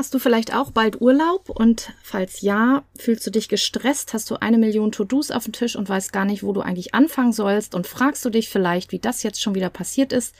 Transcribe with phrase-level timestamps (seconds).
[0.00, 1.50] Hast du vielleicht auch bald Urlaub?
[1.50, 4.14] Und falls ja, fühlst du dich gestresst?
[4.14, 6.94] Hast du eine Million To-Dos auf dem Tisch und weißt gar nicht, wo du eigentlich
[6.94, 7.74] anfangen sollst?
[7.74, 10.34] Und fragst du dich vielleicht, wie das jetzt schon wieder passiert ist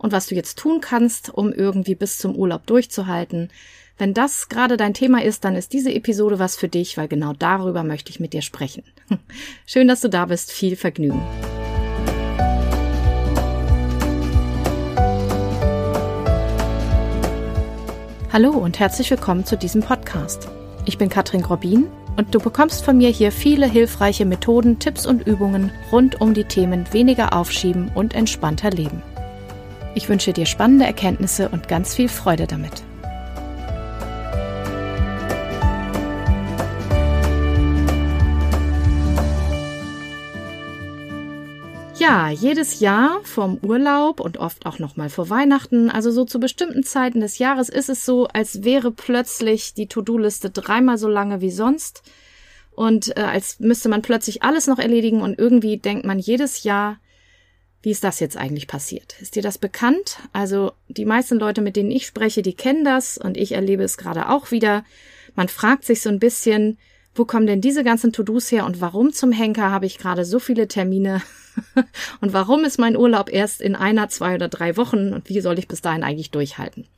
[0.00, 3.52] und was du jetzt tun kannst, um irgendwie bis zum Urlaub durchzuhalten?
[3.98, 7.34] Wenn das gerade dein Thema ist, dann ist diese Episode was für dich, weil genau
[7.34, 8.82] darüber möchte ich mit dir sprechen.
[9.64, 10.50] Schön, dass du da bist.
[10.50, 11.22] Viel Vergnügen.
[18.34, 20.48] Hallo und herzlich willkommen zu diesem Podcast.
[20.86, 25.24] Ich bin Katrin Grobin und du bekommst von mir hier viele hilfreiche Methoden, Tipps und
[25.24, 29.04] Übungen rund um die Themen weniger aufschieben und entspannter leben.
[29.94, 32.82] Ich wünsche dir spannende Erkenntnisse und ganz viel Freude damit.
[42.06, 46.38] Ja, jedes Jahr vorm Urlaub und oft auch noch mal vor Weihnachten, also so zu
[46.38, 51.40] bestimmten Zeiten des Jahres ist es so, als wäre plötzlich die To-Do-Liste dreimal so lange
[51.40, 52.02] wie sonst
[52.72, 56.98] und äh, als müsste man plötzlich alles noch erledigen und irgendwie denkt man jedes Jahr,
[57.80, 59.16] wie ist das jetzt eigentlich passiert?
[59.22, 60.18] Ist dir das bekannt?
[60.34, 63.96] Also die meisten Leute, mit denen ich spreche, die kennen das und ich erlebe es
[63.96, 64.84] gerade auch wieder.
[65.36, 66.76] Man fragt sich so ein bisschen,
[67.14, 70.38] wo kommen denn diese ganzen To-Dos her und warum zum Henker habe ich gerade so
[70.38, 71.22] viele Termine?
[72.20, 75.12] Und warum ist mein Urlaub erst in einer, zwei oder drei Wochen?
[75.12, 76.88] Und wie soll ich bis dahin eigentlich durchhalten?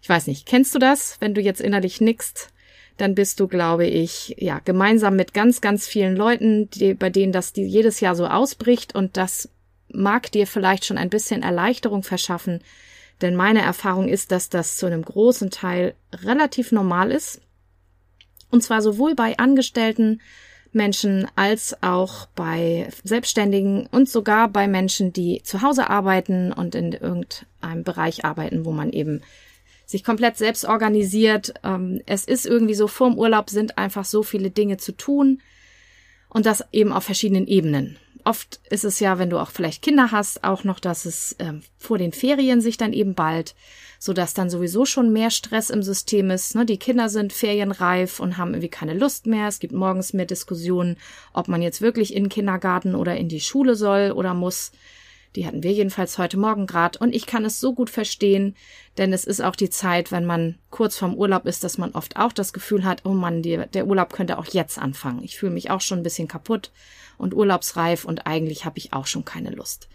[0.00, 1.16] Ich weiß nicht, kennst du das?
[1.18, 2.50] Wenn du jetzt innerlich nickst,
[2.98, 7.32] dann bist du, glaube ich, ja, gemeinsam mit ganz, ganz vielen Leuten, die, bei denen
[7.32, 8.94] das die jedes Jahr so ausbricht.
[8.94, 9.48] Und das
[9.88, 12.60] mag dir vielleicht schon ein bisschen Erleichterung verschaffen,
[13.22, 17.40] denn meine Erfahrung ist, dass das zu einem großen Teil relativ normal ist
[18.50, 20.20] und zwar sowohl bei Angestellten
[20.72, 26.92] Menschen als auch bei Selbstständigen und sogar bei Menschen, die zu Hause arbeiten und in
[26.92, 29.22] irgendeinem Bereich arbeiten, wo man eben
[29.84, 31.54] sich komplett selbst organisiert.
[31.64, 35.40] Ähm, es ist irgendwie so, vorm Urlaub sind einfach so viele Dinge zu tun
[36.28, 37.96] und das eben auf verschiedenen Ebenen.
[38.24, 41.62] Oft ist es ja, wenn du auch vielleicht Kinder hast, auch noch, dass es ähm,
[41.78, 43.54] vor den Ferien sich dann eben bald
[44.02, 46.54] so dass dann sowieso schon mehr Stress im System ist.
[46.54, 46.64] Ne?
[46.64, 49.46] Die Kinder sind ferienreif und haben irgendwie keine Lust mehr.
[49.46, 50.96] Es gibt morgens mehr Diskussionen,
[51.34, 54.72] ob man jetzt wirklich in den Kindergarten oder in die Schule soll oder muss.
[55.36, 58.56] Die hatten wir jedenfalls heute Morgen grad und ich kann es so gut verstehen,
[58.98, 62.16] denn es ist auch die Zeit, wenn man kurz vorm Urlaub ist, dass man oft
[62.16, 65.22] auch das Gefühl hat, oh Mann, die, der Urlaub könnte auch jetzt anfangen.
[65.22, 66.72] Ich fühle mich auch schon ein bisschen kaputt
[67.16, 69.88] und urlaubsreif und eigentlich habe ich auch schon keine Lust.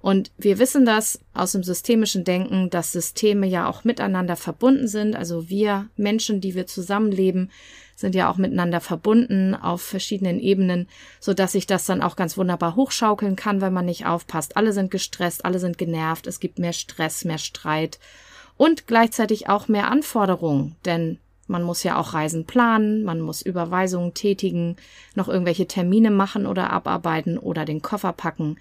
[0.00, 5.14] Und wir wissen das aus dem systemischen Denken, dass Systeme ja auch miteinander verbunden sind.
[5.14, 7.50] Also wir Menschen, die wir zusammenleben,
[7.96, 10.88] sind ja auch miteinander verbunden auf verschiedenen Ebenen,
[11.20, 14.56] so dass sich das dann auch ganz wunderbar hochschaukeln kann, wenn man nicht aufpasst.
[14.56, 17.98] Alle sind gestresst, alle sind genervt, es gibt mehr Stress, mehr Streit
[18.56, 24.14] und gleichzeitig auch mehr Anforderungen, denn man muss ja auch Reisen planen, man muss Überweisungen
[24.14, 24.76] tätigen,
[25.14, 28.56] noch irgendwelche Termine machen oder abarbeiten oder den Koffer packen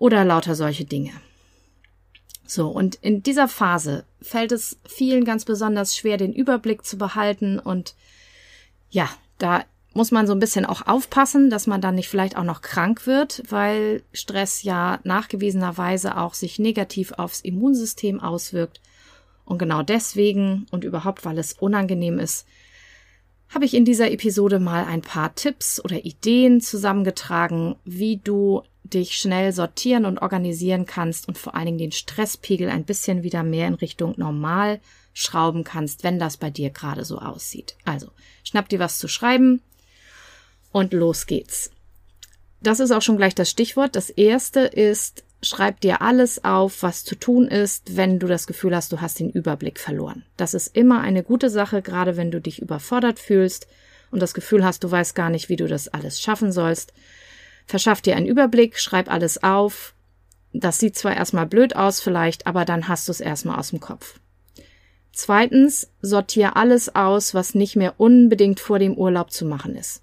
[0.00, 1.12] oder lauter solche Dinge.
[2.44, 7.60] So, und in dieser Phase fällt es vielen ganz besonders schwer, den Überblick zu behalten
[7.60, 7.94] und
[8.90, 12.44] ja, da muss man so ein bisschen auch aufpassen, dass man dann nicht vielleicht auch
[12.44, 18.80] noch krank wird, weil Stress ja nachgewiesenerweise auch sich negativ aufs Immunsystem auswirkt.
[19.44, 22.46] Und genau deswegen und überhaupt, weil es unangenehm ist,
[23.48, 29.18] habe ich in dieser Episode mal ein paar Tipps oder Ideen zusammengetragen, wie du dich
[29.18, 33.68] schnell sortieren und organisieren kannst und vor allen Dingen den Stresspegel ein bisschen wieder mehr
[33.68, 34.80] in Richtung normal
[35.12, 37.76] schrauben kannst, wenn das bei dir gerade so aussieht.
[37.84, 38.08] Also,
[38.44, 39.60] schnapp dir was zu schreiben
[40.72, 41.70] und los geht's.
[42.62, 43.96] Das ist auch schon gleich das Stichwort.
[43.96, 48.76] Das erste ist, schreib dir alles auf, was zu tun ist, wenn du das Gefühl
[48.76, 50.24] hast, du hast den Überblick verloren.
[50.36, 53.66] Das ist immer eine gute Sache, gerade wenn du dich überfordert fühlst
[54.10, 56.92] und das Gefühl hast, du weißt gar nicht, wie du das alles schaffen sollst.
[57.70, 59.94] Verschaff dir einen Überblick, schreib alles auf.
[60.52, 63.78] Das sieht zwar erstmal blöd aus vielleicht, aber dann hast du es erstmal aus dem
[63.78, 64.18] Kopf.
[65.12, 70.02] Zweitens, sortier alles aus, was nicht mehr unbedingt vor dem Urlaub zu machen ist.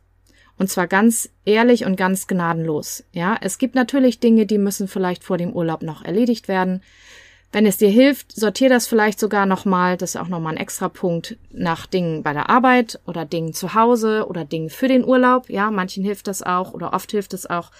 [0.57, 3.03] Und zwar ganz ehrlich und ganz gnadenlos.
[3.11, 6.81] Ja, es gibt natürlich Dinge, die müssen vielleicht vor dem Urlaub noch erledigt werden.
[7.57, 10.89] Wenn es dir hilft, sortier das vielleicht sogar nochmal, das ist auch nochmal ein extra
[10.89, 15.49] Punkt, nach Dingen bei der Arbeit oder Dingen zu Hause oder Dingen für den Urlaub.
[15.49, 17.71] Ja, manchen hilft das auch oder oft hilft es auch,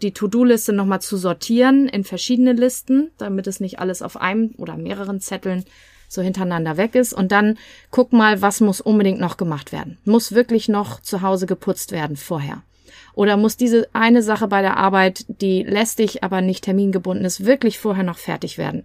[0.00, 4.78] die To-Do-Liste nochmal zu sortieren in verschiedene Listen, damit es nicht alles auf einem oder
[4.78, 5.66] mehreren Zetteln
[6.08, 7.12] so hintereinander weg ist.
[7.12, 7.58] Und dann
[7.90, 9.98] guck mal, was muss unbedingt noch gemacht werden.
[10.06, 12.62] Muss wirklich noch zu Hause geputzt werden vorher?
[13.14, 17.78] Oder muss diese eine Sache bei der Arbeit, die lästig, aber nicht termingebunden ist, wirklich
[17.78, 18.84] vorher noch fertig werden?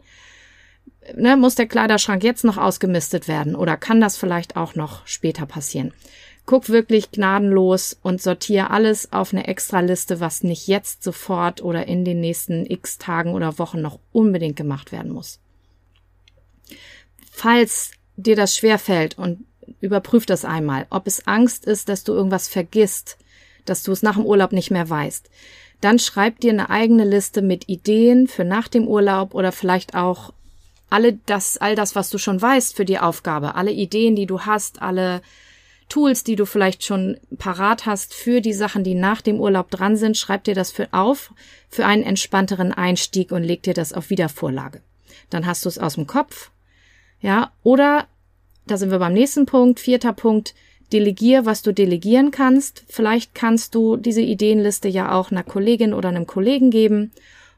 [1.16, 5.46] ne, muss der Kleiderschrank jetzt noch ausgemistet werden oder kann das vielleicht auch noch später
[5.46, 5.94] passieren?
[6.46, 12.06] Guck wirklich gnadenlos und sortiere alles auf eine Extraliste, was nicht jetzt sofort oder in
[12.06, 15.40] den nächsten x Tagen oder Wochen noch unbedingt gemacht werden muss.
[17.32, 19.46] Falls dir das schwerfällt und
[19.82, 23.18] überprüf das einmal, ob es Angst ist, dass du irgendwas vergisst,
[23.70, 25.30] dass du es nach dem Urlaub nicht mehr weißt,
[25.82, 30.34] dann schreib dir eine eigene Liste mit Ideen für nach dem Urlaub oder vielleicht auch
[30.90, 34.42] alle das, all das, was du schon weißt für die Aufgabe, alle Ideen, die du
[34.42, 35.22] hast, alle
[35.90, 39.96] Tools, die du vielleicht schon parat hast für die Sachen, die nach dem Urlaub dran
[39.96, 41.34] sind, schreib dir das für auf
[41.70, 44.82] für einen entspannteren Einstieg und leg dir das auf Wiedervorlage.
[45.30, 46.52] Dann hast du es aus dem Kopf.
[47.22, 48.08] Ja, oder
[48.66, 50.54] da sind wir beim nächsten Punkt, vierter Punkt,
[50.94, 52.84] delegier, was du delegieren kannst.
[52.88, 57.12] Vielleicht kannst du diese Ideenliste ja auch einer Kollegin oder einem Kollegen geben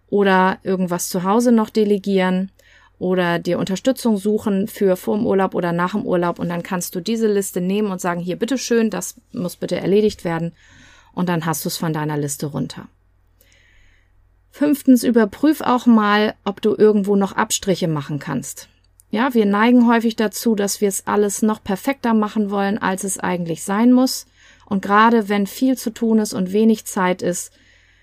[0.09, 2.51] oder irgendwas zu Hause noch delegieren
[2.97, 6.95] oder dir Unterstützung suchen für vor dem Urlaub oder nach dem Urlaub und dann kannst
[6.95, 10.53] du diese Liste nehmen und sagen, hier bitteschön, das muss bitte erledigt werden
[11.13, 12.87] und dann hast du es von deiner Liste runter.
[14.51, 18.67] Fünftens, überprüf auch mal, ob du irgendwo noch Abstriche machen kannst.
[19.11, 23.19] Ja, wir neigen häufig dazu, dass wir es alles noch perfekter machen wollen, als es
[23.19, 24.27] eigentlich sein muss.
[24.65, 27.51] Und gerade wenn viel zu tun ist und wenig Zeit ist,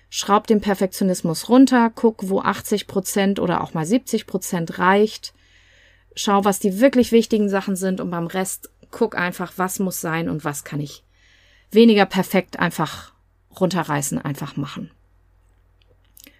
[0.09, 5.33] schraub den Perfektionismus runter, guck, wo 80 Prozent oder auch mal 70 Prozent reicht.
[6.15, 10.29] Schau, was die wirklich wichtigen Sachen sind und beim Rest guck einfach, was muss sein
[10.29, 11.03] und was kann ich
[11.71, 13.13] weniger perfekt einfach
[13.59, 14.91] runterreißen, einfach machen.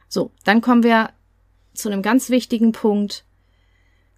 [0.07, 1.09] So, dann kommen wir
[1.73, 3.25] zu einem ganz wichtigen Punkt.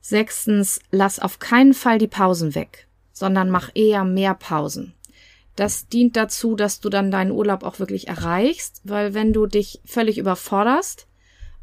[0.01, 4.93] Sechstens, lass auf keinen Fall die Pausen weg, sondern mach eher mehr Pausen.
[5.55, 9.81] Das dient dazu, dass du dann deinen Urlaub auch wirklich erreichst, weil wenn du dich
[9.83, 11.05] völlig überforderst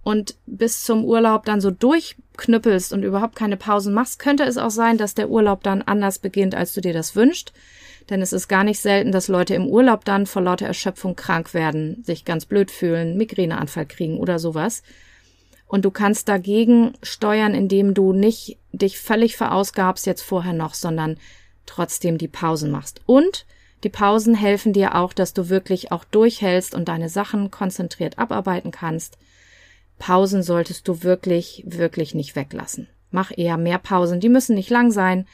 [0.02, 4.70] und bis zum Urlaub dann so durchknüppelst und überhaupt keine Pausen machst, könnte es auch
[4.70, 7.54] sein, dass der Urlaub dann anders beginnt, als du dir das wünschst.
[8.10, 11.54] Denn es ist gar nicht selten, dass Leute im Urlaub dann vor lauter Erschöpfung krank
[11.54, 14.82] werden, sich ganz blöd fühlen, Migräneanfall kriegen oder sowas.
[15.66, 21.16] Und du kannst dagegen steuern, indem du nicht dich völlig verausgabst jetzt vorher noch, sondern
[21.66, 23.00] trotzdem die Pausen machst.
[23.06, 23.46] Und
[23.82, 28.70] die Pausen helfen dir auch, dass du wirklich auch durchhältst und deine Sachen konzentriert abarbeiten
[28.70, 29.18] kannst.
[29.98, 32.88] Pausen solltest du wirklich, wirklich nicht weglassen.
[33.10, 34.20] Mach eher mehr Pausen.
[34.20, 35.26] Die müssen nicht lang sein.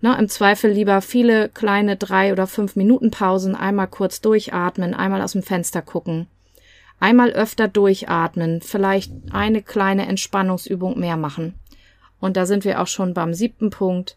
[0.00, 5.22] Na, Im Zweifel lieber viele kleine drei oder fünf Minuten Pausen, einmal kurz durchatmen, einmal
[5.22, 6.26] aus dem Fenster gucken,
[7.00, 11.54] einmal öfter durchatmen, vielleicht eine kleine Entspannungsübung mehr machen.
[12.20, 14.16] Und da sind wir auch schon beim siebten Punkt.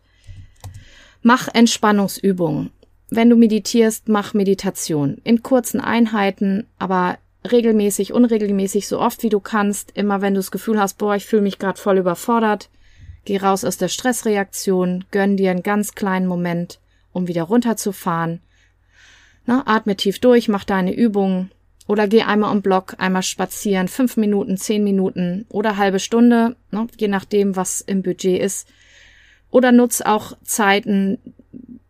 [1.22, 2.72] Mach Entspannungsübungen
[3.10, 7.18] wenn du meditierst, mach Meditation in kurzen Einheiten, aber
[7.50, 9.92] regelmäßig, unregelmäßig, so oft wie du kannst.
[9.96, 12.70] Immer wenn du das Gefühl hast, boah, ich fühle mich gerade voll überfordert,
[13.24, 16.80] geh raus aus der Stressreaktion, gönn dir einen ganz kleinen Moment,
[17.14, 18.42] um wieder runterzufahren.
[19.46, 21.52] Na, atme tief durch, mach deine Übungen
[21.88, 26.88] oder geh einmal um Block, einmal spazieren, fünf Minuten, zehn Minuten oder halbe Stunde, ne,
[26.98, 28.68] je nachdem, was im Budget ist.
[29.50, 31.18] Oder nutz auch Zeiten,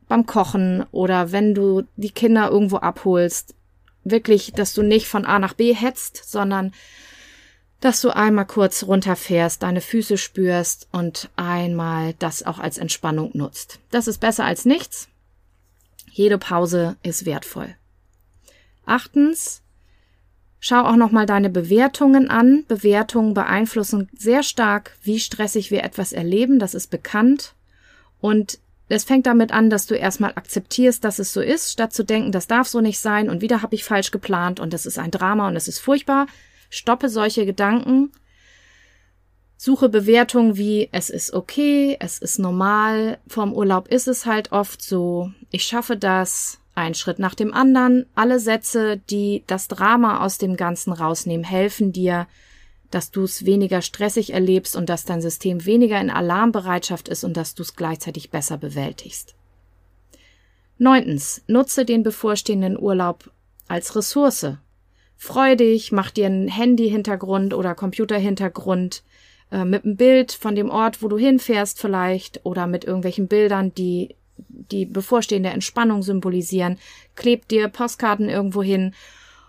[0.08, 3.56] beim Kochen oder wenn du die Kinder irgendwo abholst,
[4.04, 6.72] wirklich, dass du nicht von A nach B hetzt, sondern
[7.80, 13.80] dass du einmal kurz runterfährst, deine Füße spürst und einmal das auch als Entspannung nutzt.
[13.92, 15.10] Das ist besser als nichts.
[16.12, 17.76] Jede Pause ist wertvoll.
[18.86, 19.62] Achtens,
[20.60, 22.66] schau auch nochmal deine Bewertungen an.
[22.68, 26.60] Bewertungen beeinflussen sehr stark, wie stressig wir etwas erleben.
[26.60, 27.54] Das ist bekannt.
[28.20, 28.60] Und
[28.90, 32.32] es fängt damit an, dass du erstmal akzeptierst, dass es so ist, statt zu denken,
[32.32, 35.12] das darf so nicht sein und wieder habe ich falsch geplant und das ist ein
[35.12, 36.28] Drama und es ist furchtbar.
[36.70, 38.12] Stoppe solche Gedanken.
[39.58, 44.82] Suche Bewertungen wie es ist okay, es ist normal, vorm Urlaub ist es halt oft
[44.82, 48.06] so, ich schaffe das, ein Schritt nach dem anderen.
[48.16, 52.28] Alle Sätze, die das Drama aus dem Ganzen rausnehmen, helfen dir,
[52.92, 57.36] dass du es weniger stressig erlebst und dass dein System weniger in Alarmbereitschaft ist und
[57.36, 59.36] dass du es gleichzeitig besser bewältigst.
[60.78, 63.32] Neuntens, nutze den bevorstehenden Urlaub
[63.68, 64.54] als Ressource.
[65.16, 69.04] Freu dich, mach dir einen Handy-Hintergrund oder Computer-Hintergrund
[69.52, 73.74] äh, mit einem Bild von dem Ort, wo du hinfährst vielleicht oder mit irgendwelchen Bildern,
[73.74, 74.16] die
[74.72, 76.78] die bevorstehende Entspannung symbolisieren.
[77.16, 78.94] Kleb dir Postkarten irgendwo hin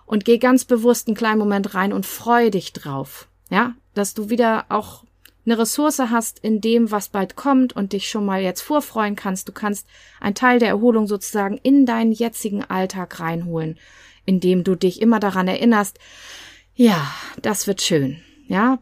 [0.07, 3.29] und geh ganz bewusst einen kleinen Moment rein und freu dich drauf.
[3.51, 5.05] Ja, dass du wieder auch
[5.45, 9.49] eine Ressource hast in dem, was bald kommt und dich schon mal jetzt vorfreuen kannst.
[9.49, 9.87] Du kannst
[10.21, 13.79] einen Teil der Erholung sozusagen in deinen jetzigen Alltag reinholen,
[14.27, 15.99] indem du dich immer daran erinnerst,
[16.75, 17.11] ja,
[17.41, 18.23] das wird schön.
[18.49, 18.79] Ja,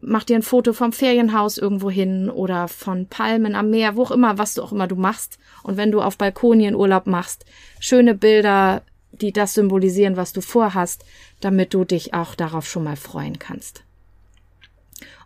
[0.00, 4.10] mach dir ein Foto vom Ferienhaus irgendwo hin oder von Palmen am Meer, wo auch
[4.10, 5.38] immer, was du auch immer du machst.
[5.62, 7.44] Und wenn du auf Balkonien Urlaub machst,
[7.78, 11.04] schöne Bilder, die das symbolisieren, was du vorhast,
[11.40, 13.84] damit du dich auch darauf schon mal freuen kannst.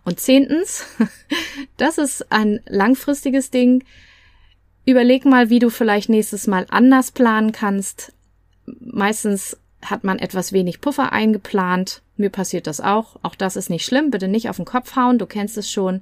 [0.03, 0.85] Und zehntens,
[1.77, 3.83] das ist ein langfristiges Ding.
[4.85, 8.13] Überleg mal, wie du vielleicht nächstes Mal anders planen kannst.
[8.65, 12.01] Meistens hat man etwas wenig Puffer eingeplant.
[12.17, 13.17] Mir passiert das auch.
[13.23, 14.11] Auch das ist nicht schlimm.
[14.11, 15.17] Bitte nicht auf den Kopf hauen.
[15.17, 16.01] Du kennst es schon.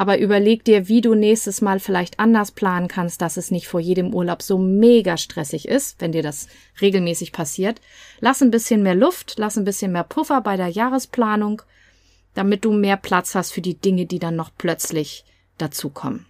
[0.00, 3.80] Aber überleg dir, wie du nächstes Mal vielleicht anders planen kannst, dass es nicht vor
[3.80, 6.46] jedem Urlaub so mega stressig ist, wenn dir das
[6.80, 7.80] regelmäßig passiert.
[8.20, 11.62] Lass ein bisschen mehr Luft, lass ein bisschen mehr Puffer bei der Jahresplanung,
[12.34, 15.24] damit du mehr Platz hast für die Dinge, die dann noch plötzlich
[15.58, 16.26] dazukommen.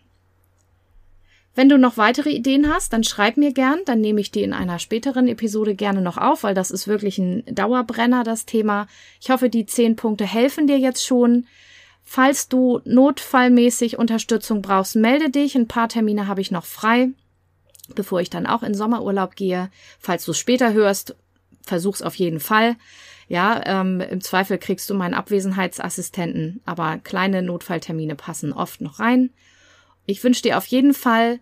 [1.59, 4.53] Wenn du noch weitere Ideen hast, dann schreib mir gern, dann nehme ich die in
[4.53, 8.87] einer späteren Episode gerne noch auf, weil das ist wirklich ein Dauerbrenner, das Thema.
[9.21, 11.49] Ich hoffe, die zehn Punkte helfen dir jetzt schon.
[12.05, 15.57] Falls du notfallmäßig Unterstützung brauchst, melde dich.
[15.57, 17.09] Ein paar Termine habe ich noch frei,
[17.93, 19.69] bevor ich dann auch in Sommerurlaub gehe.
[19.99, 21.17] Falls du es später hörst,
[21.62, 22.77] versuch's auf jeden Fall.
[23.27, 29.31] Ja, ähm, im Zweifel kriegst du meinen Abwesenheitsassistenten, aber kleine Notfalltermine passen oft noch rein.
[30.07, 31.41] Ich wünsche dir auf jeden Fall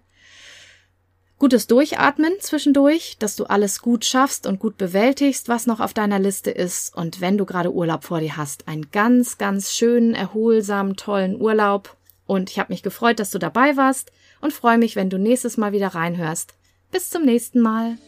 [1.39, 6.19] Gutes Durchatmen zwischendurch, dass du alles gut schaffst und gut bewältigst, was noch auf deiner
[6.19, 6.97] Liste ist.
[6.97, 11.95] Und wenn du gerade Urlaub vor dir hast, einen ganz, ganz schönen, erholsamen, tollen Urlaub.
[12.27, 15.59] Und ich habe mich gefreut, dass du dabei warst und freue mich, wenn du nächstes
[15.59, 16.55] Mal wieder reinhörst.
[16.91, 17.99] Bis zum nächsten Mal.